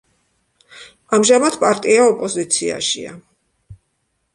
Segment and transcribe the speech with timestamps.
[1.19, 3.17] ამჟამად პარტია ოპოზიციაშია.